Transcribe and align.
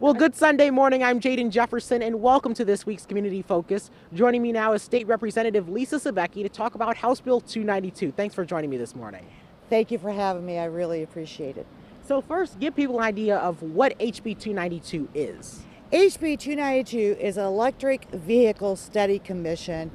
Well, 0.00 0.14
good 0.14 0.36
Sunday 0.36 0.70
morning. 0.70 1.02
I'm 1.02 1.18
Jaden 1.18 1.50
Jefferson, 1.50 2.02
and 2.02 2.22
welcome 2.22 2.54
to 2.54 2.64
this 2.64 2.86
week's 2.86 3.04
Community 3.04 3.42
Focus. 3.42 3.90
Joining 4.14 4.42
me 4.42 4.52
now 4.52 4.72
is 4.72 4.80
State 4.80 5.08
Representative 5.08 5.68
Lisa 5.68 5.96
Sobecki 5.96 6.44
to 6.44 6.48
talk 6.48 6.76
about 6.76 6.96
House 6.96 7.20
Bill 7.20 7.40
292. 7.40 8.12
Thanks 8.12 8.32
for 8.32 8.44
joining 8.44 8.70
me 8.70 8.76
this 8.76 8.94
morning. 8.94 9.26
Thank 9.68 9.90
you 9.90 9.98
for 9.98 10.12
having 10.12 10.46
me. 10.46 10.56
I 10.56 10.66
really 10.66 11.02
appreciate 11.02 11.56
it. 11.56 11.66
So, 12.06 12.20
first, 12.20 12.60
give 12.60 12.76
people 12.76 13.00
an 13.00 13.06
idea 13.06 13.38
of 13.38 13.60
what 13.60 13.98
HB 13.98 14.38
292 14.38 15.08
is. 15.14 15.64
HB 15.92 16.38
292 16.38 17.16
is 17.18 17.36
an 17.36 17.46
electric 17.46 18.08
vehicle 18.12 18.76
study 18.76 19.18
commission. 19.18 19.90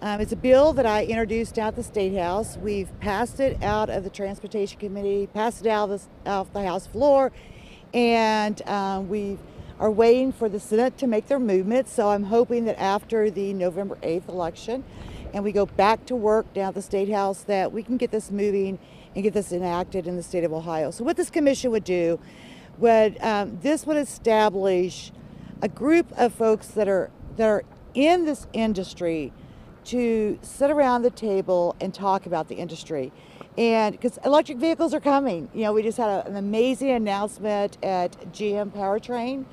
Um, 0.00 0.22
it's 0.22 0.32
a 0.32 0.36
bill 0.36 0.72
that 0.72 0.86
I 0.86 1.04
introduced 1.04 1.58
out 1.58 1.76
the 1.76 1.82
State 1.82 2.16
House. 2.16 2.56
We've 2.56 2.88
passed 3.00 3.38
it 3.38 3.62
out 3.62 3.90
of 3.90 4.02
the 4.02 4.10
Transportation 4.10 4.80
Committee, 4.80 5.26
passed 5.26 5.66
it 5.66 5.68
out 5.68 5.90
of 5.90 6.08
the, 6.24 6.30
off 6.30 6.52
the 6.54 6.66
House 6.66 6.86
floor, 6.86 7.32
and 7.94 8.60
um, 8.68 9.08
we 9.08 9.38
are 9.78 9.90
waiting 9.90 10.32
for 10.32 10.48
the 10.48 10.60
Senate 10.60 10.96
to 10.98 11.06
make 11.06 11.26
their 11.26 11.38
movement. 11.38 11.88
So 11.88 12.10
I'm 12.10 12.24
hoping 12.24 12.64
that 12.66 12.80
after 12.80 13.30
the 13.30 13.52
November 13.52 13.96
8th 14.02 14.28
election, 14.28 14.84
and 15.34 15.42
we 15.42 15.52
go 15.52 15.66
back 15.66 16.06
to 16.06 16.16
work 16.16 16.52
down 16.54 16.68
at 16.68 16.74
the 16.74 16.82
State 16.82 17.08
House, 17.08 17.42
that 17.44 17.72
we 17.72 17.82
can 17.82 17.96
get 17.96 18.10
this 18.10 18.30
moving 18.30 18.78
and 19.14 19.24
get 19.24 19.34
this 19.34 19.52
enacted 19.52 20.06
in 20.06 20.16
the 20.16 20.22
state 20.22 20.44
of 20.44 20.52
Ohio. 20.52 20.90
So 20.90 21.04
what 21.04 21.16
this 21.16 21.30
commission 21.30 21.70
would 21.70 21.84
do, 21.84 22.18
would 22.78 23.20
um, 23.22 23.58
this 23.62 23.86
would 23.86 23.96
establish 23.96 25.12
a 25.60 25.68
group 25.68 26.10
of 26.16 26.32
folks 26.32 26.68
that 26.68 26.88
are 26.88 27.10
that 27.36 27.48
are 27.48 27.64
in 27.94 28.24
this 28.24 28.46
industry 28.52 29.32
to 29.84 30.38
sit 30.42 30.70
around 30.70 31.02
the 31.02 31.10
table 31.10 31.76
and 31.80 31.92
talk 31.92 32.26
about 32.26 32.48
the 32.48 32.54
industry. 32.56 33.12
And 33.58 33.92
because 33.92 34.18
electric 34.24 34.58
vehicles 34.58 34.94
are 34.94 35.00
coming, 35.00 35.50
you 35.52 35.62
know, 35.62 35.72
we 35.72 35.82
just 35.82 35.98
had 35.98 36.08
a, 36.08 36.26
an 36.26 36.36
amazing 36.36 36.90
announcement 36.90 37.76
at 37.82 38.12
GM 38.32 38.70
Powertrain. 38.70 39.44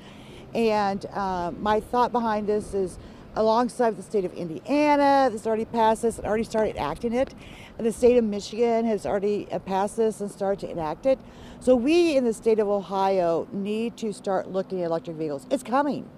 And 0.54 1.04
um, 1.06 1.62
my 1.62 1.80
thought 1.80 2.10
behind 2.10 2.46
this 2.46 2.72
is 2.72 2.98
alongside 3.36 3.96
the 3.96 4.02
state 4.02 4.24
of 4.24 4.32
Indiana, 4.32 5.28
that's 5.30 5.46
already 5.46 5.66
passed 5.66 6.02
this 6.02 6.18
and 6.18 6.26
already 6.26 6.44
started 6.44 6.76
acting 6.76 7.12
it. 7.12 7.34
And 7.76 7.86
the 7.86 7.92
state 7.92 8.16
of 8.16 8.24
Michigan 8.24 8.86
has 8.86 9.06
already 9.06 9.46
uh, 9.52 9.58
passed 9.58 9.96
this 9.96 10.20
and 10.20 10.30
started 10.30 10.60
to 10.66 10.70
enact 10.70 11.06
it. 11.06 11.18
So 11.60 11.76
we 11.76 12.16
in 12.16 12.24
the 12.24 12.32
state 12.32 12.58
of 12.58 12.68
Ohio 12.68 13.46
need 13.52 13.96
to 13.98 14.12
start 14.12 14.50
looking 14.50 14.80
at 14.80 14.86
electric 14.86 15.16
vehicles. 15.16 15.46
It's 15.50 15.62
coming. 15.62 16.08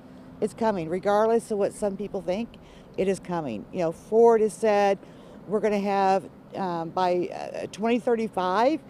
It's 0.40 0.54
coming, 0.54 0.88
regardless 0.88 1.50
of 1.50 1.58
what 1.58 1.72
some 1.72 1.96
people 1.96 2.22
think 2.22 2.48
it 2.96 3.08
is 3.08 3.18
coming. 3.20 3.64
You 3.72 3.80
know, 3.80 3.92
Ford 3.92 4.40
has 4.40 4.52
said 4.52 4.98
we're 5.46 5.60
going 5.60 5.72
to 5.72 5.88
have 5.88 6.28
um, 6.56 6.90
by 6.90 7.28
uh, 7.28 7.66
2035, 7.72 8.80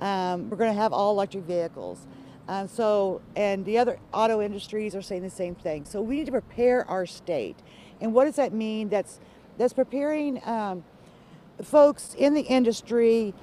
um, 0.00 0.48
we're 0.48 0.56
going 0.56 0.72
to 0.72 0.80
have 0.80 0.92
all 0.92 1.12
electric 1.12 1.44
vehicles. 1.44 2.06
Um, 2.48 2.66
so, 2.66 3.20
and 3.36 3.64
the 3.64 3.76
other 3.78 3.98
auto 4.12 4.40
industries 4.40 4.94
are 4.94 5.02
saying 5.02 5.22
the 5.22 5.30
same 5.30 5.54
thing. 5.54 5.84
So 5.84 6.00
we 6.00 6.16
need 6.16 6.26
to 6.26 6.32
prepare 6.32 6.88
our 6.88 7.04
state. 7.04 7.56
And 8.00 8.14
what 8.14 8.24
does 8.24 8.36
that 8.36 8.52
mean? 8.52 8.88
That's 8.88 9.20
that's 9.58 9.72
preparing 9.72 10.40
um, 10.46 10.84
folks 11.62 12.14
in 12.16 12.32
the 12.32 12.42
industry 12.42 13.34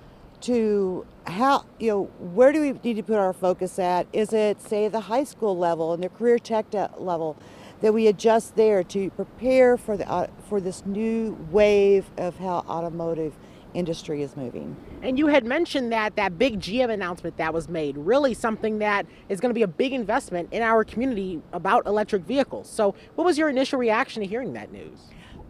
to 0.42 1.06
how 1.28 1.66
you 1.80 1.90
know 1.90 2.04
where 2.20 2.52
do 2.52 2.62
we 2.62 2.72
need 2.84 2.96
to 2.96 3.04
put 3.04 3.18
our 3.18 3.34
focus 3.34 3.78
at? 3.78 4.08
Is 4.14 4.34
it 4.34 4.62
say 4.62 4.88
the 4.88 5.02
high 5.02 5.24
school 5.24 5.58
level 5.58 5.94
and 5.94 6.02
the 6.02 6.10
career 6.10 6.40
tech 6.40 6.68
level? 6.98 7.38
That 7.82 7.94
we 7.94 8.08
adjust 8.08 8.56
there 8.56 8.84
to 8.84 9.10
prepare 9.12 9.78
for 9.78 9.98
the 9.98 10.10
uh, 10.10 10.28
for 10.48 10.60
this 10.62 10.86
new 10.86 11.38
wave 11.52 12.10
of 12.18 12.38
how 12.38 12.64
automotive 12.68 13.34
industry 13.76 14.22
is 14.22 14.36
moving. 14.36 14.76
And 15.04 15.20
you 15.20 15.28
had 15.28 15.46
mentioned 15.46 15.92
that 15.92 16.16
that 16.16 16.38
big 16.38 16.60
GM 16.60 16.90
announcement 16.90 17.38
that 17.38 17.54
was 17.54 17.68
made, 17.68 17.98
really 17.98 18.34
something 18.34 18.80
that 18.80 19.06
is 19.30 19.40
going 19.40 19.50
to 19.50 19.54
be 19.54 19.64
a 19.64 19.68
big 19.68 19.94
investment 19.94 20.50
in 20.52 20.62
our 20.64 20.84
community 20.84 21.42
about 21.52 21.86
electric 21.86 22.24
vehicles. 22.24 22.70
So, 22.70 22.96
what 23.16 23.26
was 23.26 23.38
your 23.38 23.50
initial 23.50 23.78
reaction 23.78 24.24
to 24.24 24.28
hearing 24.28 24.54
that 24.54 24.72
news? 24.72 25.00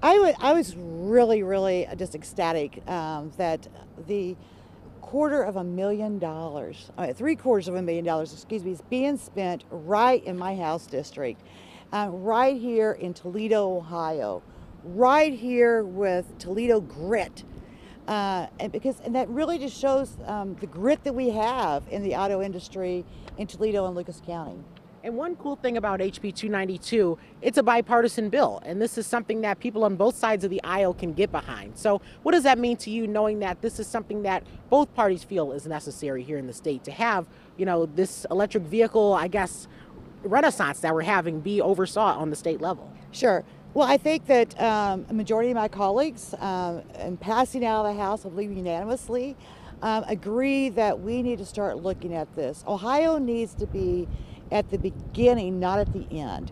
I, 0.03 0.33
I 0.39 0.53
was 0.53 0.75
really, 0.75 1.41
really 1.41 1.87
just 1.97 2.15
ecstatic 2.15 2.87
um, 2.89 3.31
that 3.37 3.67
the 4.07 4.35
quarter 5.01 5.43
of 5.43 5.55
a 5.55 5.63
million 5.63 6.19
dollars, 6.19 6.91
uh, 6.97 7.13
three 7.13 7.35
quarters 7.35 7.67
of 7.67 7.75
a 7.75 7.81
million 7.81 8.03
dollars, 8.03 8.33
excuse 8.33 8.63
me, 8.63 8.71
is 8.71 8.81
being 8.89 9.17
spent 9.17 9.63
right 9.69 10.23
in 10.25 10.37
my 10.37 10.55
house 10.55 10.87
district 10.87 11.41
uh, 11.91 12.09
right 12.11 12.59
here 12.59 12.93
in 12.93 13.13
Toledo, 13.13 13.77
Ohio, 13.77 14.41
right 14.83 15.33
here 15.33 15.83
with 15.83 16.37
Toledo 16.39 16.81
grit. 16.81 17.43
Uh, 18.07 18.47
and 18.59 18.71
because 18.71 18.99
and 18.99 19.15
that 19.15 19.27
really 19.29 19.57
just 19.57 19.79
shows 19.79 20.17
um, 20.25 20.55
the 20.59 20.67
grit 20.67 21.03
that 21.03 21.13
we 21.13 21.29
have 21.29 21.83
in 21.89 22.03
the 22.03 22.15
auto 22.15 22.41
industry 22.41 23.03
in 23.37 23.47
Toledo 23.47 23.85
and 23.87 23.95
Lucas 23.95 24.21
County. 24.25 24.63
And 25.05 25.15
one 25.15 25.35
cool 25.35 25.55
thing 25.55 25.77
about 25.77 25.99
HB 25.99 26.33
292, 26.33 27.15
it's 27.43 27.59
a 27.59 27.63
bipartisan 27.63 28.29
bill, 28.29 28.59
and 28.65 28.81
this 28.81 28.97
is 28.97 29.05
something 29.05 29.41
that 29.41 29.59
people 29.59 29.83
on 29.83 29.95
both 29.95 30.15
sides 30.15 30.43
of 30.43 30.49
the 30.49 30.63
aisle 30.63 30.95
can 30.95 31.13
get 31.13 31.31
behind. 31.31 31.77
So, 31.77 32.01
what 32.23 32.31
does 32.31 32.41
that 32.41 32.57
mean 32.57 32.75
to 32.77 32.89
you, 32.89 33.05
knowing 33.05 33.37
that 33.39 33.61
this 33.61 33.79
is 33.79 33.85
something 33.85 34.23
that 34.23 34.41
both 34.71 34.91
parties 34.95 35.23
feel 35.23 35.51
is 35.51 35.67
necessary 35.67 36.23
here 36.23 36.39
in 36.39 36.47
the 36.47 36.53
state 36.53 36.83
to 36.85 36.91
have, 36.91 37.27
you 37.55 37.67
know, 37.67 37.85
this 37.85 38.25
electric 38.31 38.63
vehicle, 38.63 39.13
I 39.13 39.27
guess, 39.27 39.67
renaissance 40.25 40.79
that 40.81 40.93
we're 40.93 41.03
having 41.03 41.39
be 41.39 41.61
oversaw 41.61 42.17
on 42.17 42.29
the 42.29 42.35
state 42.35 42.61
level? 42.61 42.91
Sure. 43.11 43.43
Well, 43.73 43.87
I 43.87 43.97
think 43.97 44.25
that 44.27 44.59
um, 44.61 45.05
a 45.09 45.13
majority 45.13 45.51
of 45.51 45.55
my 45.55 45.67
colleagues, 45.67 46.33
um, 46.39 46.81
in 46.99 47.17
passing 47.17 47.65
out 47.65 47.85
of 47.85 47.95
the 47.95 48.01
House, 48.01 48.25
I 48.25 48.29
believe 48.29 48.51
unanimously, 48.51 49.35
um, 49.81 50.05
agree 50.07 50.69
that 50.69 51.01
we 51.01 51.21
need 51.21 51.39
to 51.39 51.45
start 51.45 51.83
looking 51.83 52.13
at 52.13 52.33
this. 52.35 52.63
Ohio 52.67 53.17
needs 53.17 53.53
to 53.55 53.67
be 53.67 54.07
at 54.51 54.69
the 54.69 54.77
beginning, 54.77 55.59
not 55.59 55.79
at 55.79 55.91
the 55.91 56.07
end. 56.11 56.51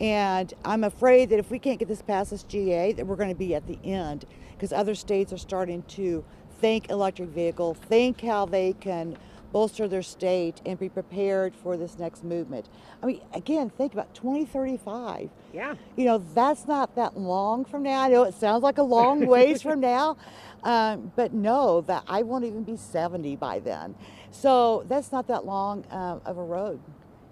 And 0.00 0.52
I'm 0.64 0.84
afraid 0.84 1.30
that 1.30 1.38
if 1.38 1.50
we 1.50 1.58
can't 1.58 1.78
get 1.78 1.88
this 1.88 2.02
past 2.02 2.30
this 2.30 2.42
GA, 2.42 2.92
that 2.92 3.06
we're 3.06 3.16
going 3.16 3.28
to 3.28 3.34
be 3.34 3.54
at 3.54 3.66
the 3.66 3.78
end 3.84 4.24
because 4.52 4.72
other 4.72 4.94
states 4.94 5.32
are 5.32 5.38
starting 5.38 5.82
to 5.82 6.24
think 6.60 6.90
electric 6.90 7.28
vehicle, 7.28 7.74
think 7.74 8.20
how 8.20 8.46
they 8.46 8.72
can 8.72 9.16
bolster 9.54 9.86
their 9.86 10.02
state 10.02 10.60
and 10.66 10.80
be 10.80 10.88
prepared 10.88 11.54
for 11.54 11.76
this 11.76 11.96
next 11.96 12.24
movement. 12.24 12.68
I 13.00 13.06
mean, 13.06 13.20
again, 13.32 13.70
think 13.70 13.92
about 13.92 14.12
2035. 14.12 15.30
Yeah. 15.52 15.76
You 15.94 16.06
know, 16.06 16.18
that's 16.34 16.66
not 16.66 16.96
that 16.96 17.16
long 17.16 17.64
from 17.64 17.84
now. 17.84 18.02
I 18.02 18.08
know 18.08 18.24
it 18.24 18.34
sounds 18.34 18.64
like 18.64 18.78
a 18.78 18.82
long 18.82 19.24
ways 19.34 19.62
from 19.62 19.78
now, 19.78 20.16
um, 20.64 21.12
but 21.14 21.32
know 21.32 21.82
that 21.82 22.02
I 22.08 22.22
won't 22.22 22.44
even 22.44 22.64
be 22.64 22.76
70 22.76 23.36
by 23.36 23.60
then. 23.60 23.94
So 24.32 24.84
that's 24.88 25.12
not 25.12 25.28
that 25.28 25.46
long 25.46 25.84
um, 25.92 26.20
of 26.24 26.36
a 26.36 26.42
road. 26.42 26.80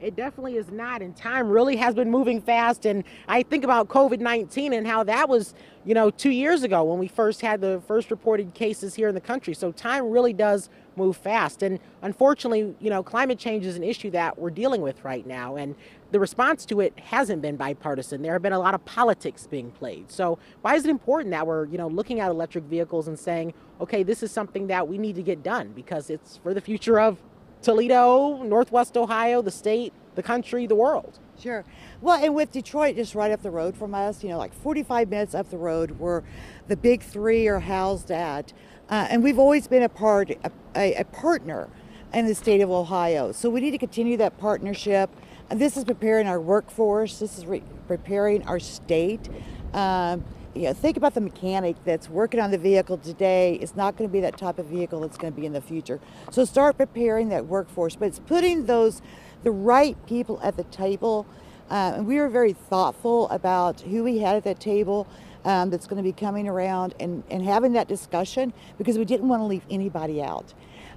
It 0.02 0.16
definitely 0.16 0.56
is 0.56 0.70
not. 0.72 1.00
And 1.00 1.16
time 1.16 1.48
really 1.48 1.76
has 1.76 1.94
been 1.94 2.10
moving 2.10 2.42
fast. 2.42 2.86
And 2.86 3.04
I 3.28 3.44
think 3.44 3.62
about 3.62 3.88
COVID 3.88 4.18
19 4.18 4.72
and 4.72 4.84
how 4.84 5.04
that 5.04 5.28
was, 5.28 5.54
you 5.84 5.94
know, 5.94 6.10
two 6.10 6.30
years 6.30 6.64
ago 6.64 6.82
when 6.82 6.98
we 6.98 7.06
first 7.06 7.40
had 7.40 7.60
the 7.60 7.80
first 7.86 8.10
reported 8.10 8.52
cases 8.52 8.94
here 8.94 9.08
in 9.08 9.14
the 9.14 9.20
country. 9.20 9.54
So 9.54 9.70
time 9.70 10.10
really 10.10 10.32
does 10.32 10.68
move 10.96 11.16
fast. 11.16 11.62
And 11.62 11.78
unfortunately, 12.02 12.74
you 12.80 12.90
know, 12.90 13.02
climate 13.02 13.38
change 13.38 13.64
is 13.64 13.76
an 13.76 13.84
issue 13.84 14.10
that 14.10 14.36
we're 14.36 14.50
dealing 14.50 14.82
with 14.82 15.04
right 15.04 15.24
now. 15.24 15.54
And 15.54 15.76
the 16.10 16.18
response 16.18 16.66
to 16.66 16.80
it 16.80 16.98
hasn't 16.98 17.40
been 17.40 17.56
bipartisan. 17.56 18.22
There 18.22 18.32
have 18.32 18.42
been 18.42 18.52
a 18.52 18.58
lot 18.58 18.74
of 18.74 18.84
politics 18.84 19.46
being 19.46 19.70
played. 19.70 20.10
So 20.10 20.38
why 20.62 20.74
is 20.74 20.84
it 20.84 20.90
important 20.90 21.30
that 21.30 21.46
we're, 21.46 21.66
you 21.66 21.78
know, 21.78 21.88
looking 21.88 22.18
at 22.18 22.28
electric 22.28 22.64
vehicles 22.64 23.06
and 23.06 23.18
saying, 23.18 23.54
okay, 23.80 24.02
this 24.02 24.22
is 24.22 24.32
something 24.32 24.66
that 24.66 24.88
we 24.88 24.98
need 24.98 25.14
to 25.14 25.22
get 25.22 25.44
done 25.44 25.72
because 25.74 26.10
it's 26.10 26.38
for 26.38 26.52
the 26.52 26.60
future 26.60 27.00
of 27.00 27.18
Toledo, 27.62 28.42
Northwest 28.42 28.96
Ohio, 28.96 29.42
the 29.42 29.50
state, 29.50 29.92
the 30.14 30.22
country, 30.22 30.66
the 30.66 30.74
world. 30.74 31.18
Sure. 31.38 31.64
Well, 32.00 32.22
and 32.22 32.34
with 32.34 32.52
Detroit 32.52 32.96
just 32.96 33.14
right 33.14 33.32
up 33.32 33.42
the 33.42 33.50
road 33.50 33.76
from 33.76 33.94
us, 33.94 34.22
you 34.22 34.30
know, 34.30 34.38
like 34.38 34.52
45 34.52 35.08
minutes 35.08 35.34
up 35.34 35.50
the 35.50 35.58
road 35.58 35.98
where 35.98 36.22
the 36.68 36.76
big 36.76 37.02
three 37.02 37.48
are 37.48 37.60
housed 37.60 38.10
at. 38.10 38.52
Uh, 38.88 39.06
and 39.10 39.22
we've 39.22 39.38
always 39.38 39.66
been 39.66 39.82
a 39.82 39.88
part, 39.88 40.30
a, 40.30 40.52
a, 40.76 40.94
a, 40.96 41.04
partner 41.04 41.68
in 42.12 42.26
the 42.26 42.34
state 42.34 42.60
of 42.60 42.70
Ohio. 42.70 43.32
So 43.32 43.48
we 43.48 43.60
need 43.60 43.70
to 43.70 43.78
continue 43.78 44.16
that 44.18 44.38
partnership. 44.38 45.10
This 45.50 45.76
is 45.76 45.84
preparing 45.84 46.26
our 46.26 46.40
workforce. 46.40 47.18
This 47.18 47.38
is 47.38 47.46
re- 47.46 47.62
preparing 47.88 48.46
our 48.46 48.58
state. 48.58 49.28
Um, 49.72 50.24
you 50.54 50.62
know, 50.62 50.72
think 50.72 50.96
about 50.96 51.14
the 51.14 51.20
mechanic 51.20 51.76
that's 51.84 52.08
working 52.08 52.40
on 52.40 52.50
the 52.50 52.58
vehicle 52.58 52.98
today. 52.98 53.54
It's 53.54 53.74
not 53.74 53.96
going 53.96 54.08
to 54.08 54.12
be 54.12 54.20
that 54.20 54.36
type 54.36 54.58
of 54.58 54.66
vehicle 54.66 55.00
that's 55.00 55.16
going 55.16 55.32
to 55.32 55.40
be 55.40 55.46
in 55.46 55.52
the 55.52 55.60
future. 55.60 56.00
So 56.30 56.44
start 56.44 56.76
preparing 56.76 57.30
that 57.30 57.46
workforce, 57.46 57.96
but 57.96 58.06
it's 58.06 58.18
putting 58.18 58.66
those 58.66 59.00
the 59.42 59.50
right 59.50 59.96
people 60.06 60.40
at 60.42 60.56
the 60.56 60.64
table. 60.64 61.26
Uh, 61.70 61.94
and 61.96 62.06
we 62.06 62.18
were 62.18 62.28
very 62.28 62.52
thoughtful 62.52 63.28
about 63.30 63.80
who 63.80 64.04
we 64.04 64.18
had 64.18 64.36
at 64.36 64.44
that 64.44 64.60
table 64.60 65.06
um, 65.44 65.70
that's 65.70 65.86
going 65.86 65.96
to 65.96 66.02
be 66.02 66.12
coming 66.12 66.46
around 66.46 66.94
and, 67.00 67.22
and 67.30 67.42
having 67.42 67.72
that 67.72 67.88
discussion 67.88 68.52
because 68.78 68.98
we 68.98 69.04
didn't 69.04 69.28
want 69.28 69.40
to 69.40 69.46
leave 69.46 69.64
anybody 69.70 70.22
out. 70.22 70.52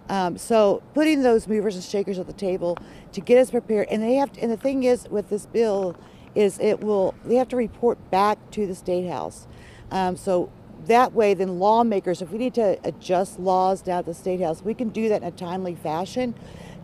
Um, 0.09 0.37
so 0.37 0.83
putting 0.93 1.23
those 1.23 1.47
movers 1.47 1.75
and 1.75 1.83
shakers 1.83 2.19
at 2.19 2.27
the 2.27 2.33
table 2.33 2.77
to 3.13 3.21
get 3.21 3.39
us 3.39 3.49
prepared, 3.49 3.87
and 3.89 4.03
they 4.03 4.15
have. 4.15 4.31
To, 4.33 4.41
and 4.41 4.51
the 4.51 4.57
thing 4.57 4.83
is 4.83 5.07
with 5.09 5.29
this 5.29 5.47
bill 5.47 5.95
is 6.35 6.59
it 6.59 6.81
will 6.81 7.15
they 7.25 7.35
have 7.35 7.47
to 7.49 7.55
report 7.55 7.97
back 8.11 8.37
to 8.51 8.67
the 8.67 8.75
state 8.75 9.07
house. 9.07 9.47
Um, 9.91 10.15
so 10.17 10.51
that 10.85 11.13
way, 11.13 11.33
then 11.33 11.59
lawmakers, 11.59 12.21
if 12.21 12.31
we 12.31 12.37
need 12.37 12.53
to 12.55 12.77
adjust 12.83 13.39
laws 13.39 13.81
down 13.81 13.99
at 13.99 14.05
the 14.05 14.13
state 14.13 14.41
house, 14.41 14.61
we 14.61 14.73
can 14.73 14.89
do 14.89 15.09
that 15.09 15.21
in 15.21 15.27
a 15.27 15.31
timely 15.31 15.75
fashion 15.75 16.35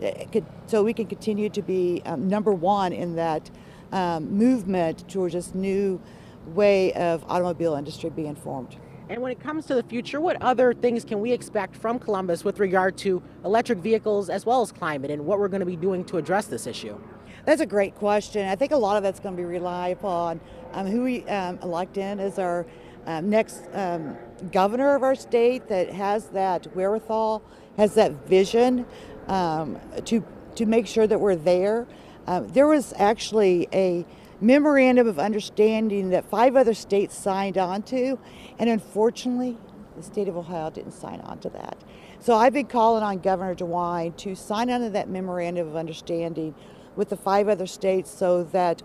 uh, 0.02 0.12
could, 0.32 0.46
so 0.68 0.84
we 0.84 0.94
can 0.94 1.06
continue 1.06 1.50
to 1.50 1.62
be 1.62 2.02
um, 2.06 2.28
number 2.28 2.52
one 2.52 2.94
in 2.94 3.16
that 3.16 3.52
um, 3.92 4.32
movement 4.32 5.08
towards 5.10 5.34
this 5.34 5.54
new 5.54 6.02
way 6.48 6.94
of 6.94 7.24
automobile 7.28 7.76
industry 7.76 8.10
being 8.10 8.36
formed. 8.36 8.76
And 9.12 9.22
when 9.22 9.34
it 9.34 9.42
comes 9.42 9.66
to 9.66 9.76
the 9.76 9.84
future, 9.84 10.22
what 10.22 10.42
other 10.42 10.74
things 10.74 11.04
can 11.04 11.20
we 11.20 11.34
expect 11.34 11.76
from 11.76 12.00
Columbus 12.00 12.46
with 12.46 12.62
regard 12.62 12.98
to 13.00 13.22
electric 13.44 13.80
vehicles 13.80 14.30
as 14.30 14.46
well 14.46 14.62
as 14.62 14.72
climate 14.72 15.12
and 15.12 15.26
what 15.26 15.38
we're 15.38 15.50
going 15.50 15.60
to 15.60 15.66
be 15.66 15.76
doing 15.76 16.06
to 16.06 16.18
address 16.18 16.46
this 16.46 16.66
issue? 16.66 16.98
That's 17.44 17.60
a 17.60 17.66
great 17.66 17.94
question. 17.96 18.48
I 18.48 18.56
think 18.56 18.72
a 18.72 18.78
lot 18.78 18.96
of 18.96 19.04
that's 19.04 19.20
going 19.20 19.36
to 19.36 19.42
be 19.42 19.46
rely 19.46 19.90
upon 19.90 20.40
um, 20.72 20.88
who 20.88 21.04
we 21.04 21.28
um, 21.28 21.60
elect 21.62 21.98
in 21.98 22.22
as 22.22 22.40
our 22.40 22.66
um, 23.06 23.30
next 23.30 23.64
um, 23.74 24.16
governor 24.50 24.96
of 24.96 25.04
our 25.04 25.16
state 25.16 25.68
that 25.68 25.90
has 25.90 26.28
that 26.28 26.74
wherewithal, 26.74 27.44
has 27.76 27.94
that 27.96 28.14
vision 28.30 28.86
um, 29.28 29.78
to 30.06 30.24
to 30.56 30.66
make 30.66 30.88
sure 30.88 31.06
that 31.06 31.20
we're 31.20 31.36
there. 31.36 31.86
Um, 32.28 32.48
there 32.50 32.68
was 32.68 32.94
actually 32.96 33.68
a 33.74 34.06
memorandum 34.42 35.08
of 35.08 35.20
understanding 35.20 36.10
that 36.10 36.30
five 36.30 36.56
other 36.56 36.74
states 36.74 37.16
signed 37.16 37.58
on 37.58 37.84
to, 37.84 38.20
and 38.60 38.70
unfortunately, 38.70 39.58
the 39.96 40.04
state 40.04 40.28
of 40.28 40.36
Ohio 40.36 40.70
didn't 40.70 40.94
sign 40.94 41.22
on 41.22 41.40
to 41.40 41.50
that. 41.50 41.78
So 42.20 42.36
I've 42.36 42.54
been 42.54 42.68
calling 42.68 43.04
on 43.04 43.20
Governor 43.20 43.56
DeWine 43.56 44.16
to 44.18 44.36
sign 44.36 44.70
on 44.70 44.82
to 44.82 44.90
that 44.92 45.10
memorandum 45.10 45.68
of 45.68 45.76
understanding 45.76 46.56
with 46.96 47.10
the 47.10 47.18
five 47.18 47.48
other 47.48 47.68
states 47.68 48.12
so 48.12 48.44
that 48.46 48.82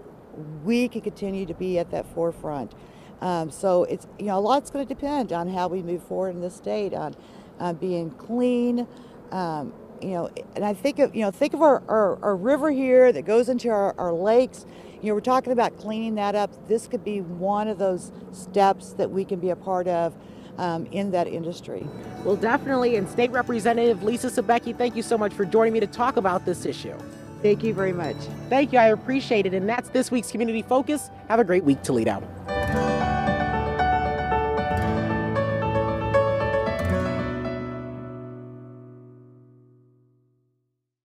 we 0.65 0.89
can 0.89 1.01
continue 1.01 1.47
to 1.47 1.55
be 1.55 1.79
at 1.79 1.91
that 1.91 2.07
forefront. 2.15 2.75
Um, 3.21 3.51
so 3.51 3.85
it's 3.85 4.07
you 4.19 4.27
know 4.27 4.39
a 4.39 4.41
lot's 4.41 4.71
going 4.71 4.87
to 4.87 4.95
depend 4.95 5.33
on 5.33 5.49
how 5.49 5.69
we 5.69 5.83
move 5.83 6.03
forward 6.03 6.35
in 6.35 6.41
this 6.41 6.55
state 6.55 6.93
on 6.93 7.17
uh, 7.59 7.73
being 7.73 8.11
clean. 8.11 8.87
Um, 9.33 9.73
you 10.03 10.11
know, 10.11 10.31
and 10.55 10.65
I 10.65 10.75
think 10.75 10.99
of 10.99 11.15
you 11.15 11.23
know 11.23 11.31
think 11.31 11.55
of 11.55 11.63
our, 11.63 11.83
our, 11.89 12.23
our 12.23 12.37
river 12.37 12.71
here 12.71 13.13
that 13.13 13.23
goes 13.23 13.49
into 13.49 13.69
our, 13.69 13.95
our 13.99 14.13
lakes. 14.13 14.67
You 15.03 15.11
know, 15.11 15.15
we're 15.15 15.21
talking 15.21 15.53
about 15.53 15.77
cleaning 15.79 16.15
that 16.17 16.35
up. 16.35 16.51
This 16.69 16.87
could 16.87 17.05
be 17.05 17.21
one 17.21 17.69
of 17.69 17.79
those 17.79 18.13
steps 18.33 18.93
that 18.95 19.11
we 19.11 19.25
can 19.25 19.39
be 19.39 19.51
a 19.51 19.57
part 19.57 19.87
of 19.87 20.15
um, 20.59 20.87
in 20.87 21.11
that 21.11 21.27
industry. 21.27 21.87
Well, 22.25 22.37
definitely. 22.37 22.97
And 22.97 23.09
State 23.09 23.31
Representative 23.31 24.03
Lisa 24.03 24.29
Sobecki, 24.29 24.77
thank 24.77 24.97
you 24.97 25.03
so 25.03 25.19
much 25.19 25.33
for 25.33 25.45
joining 25.45 25.75
me 25.75 25.81
to 25.81 25.87
talk 25.87 26.17
about 26.17 26.45
this 26.45 26.65
issue. 26.65 26.97
Thank 27.43 27.63
you 27.63 27.75
very 27.75 27.93
much. 27.93 28.17
Thank 28.49 28.73
you. 28.73 28.79
I 28.79 28.87
appreciate 28.87 29.47
it. 29.47 29.55
And 29.55 29.69
that's 29.69 29.91
this 29.91 30.11
week's 30.11 30.31
Community 30.31 30.63
Focus. 30.63 31.11
Have 31.29 31.39
a 31.39 31.45
great 31.45 31.65
week, 31.65 31.83
Toledo. 31.83 32.36